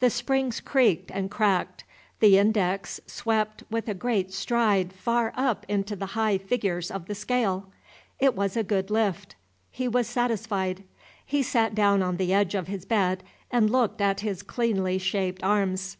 The 0.00 0.08
springs 0.08 0.60
creaked 0.60 1.10
and 1.12 1.30
cracked; 1.30 1.84
the 2.20 2.38
index 2.38 3.00
swept 3.06 3.64
with 3.70 3.86
a 3.86 3.92
great 3.92 4.32
stride 4.32 4.94
far 4.94 5.30
up 5.36 5.66
into 5.68 5.94
the 5.94 6.06
high 6.16 6.38
figures 6.38 6.90
of 6.90 7.04
the 7.04 7.14
scale; 7.14 7.66
it 8.18 8.34
was 8.34 8.56
a 8.56 8.62
good 8.64 8.90
lift. 8.90 9.34
He 9.70 9.86
was 9.86 10.06
satisfied. 10.06 10.84
He 11.26 11.42
sat 11.42 11.74
down 11.74 12.02
on 12.02 12.16
the 12.16 12.32
edge 12.32 12.54
of 12.54 12.66
his 12.68 12.86
bed 12.86 13.22
and 13.50 13.68
looked 13.68 14.00
at 14.00 14.20
his 14.20 14.42
cleanly 14.42 14.96
shaped 14.96 15.42
arms. 15.44 15.98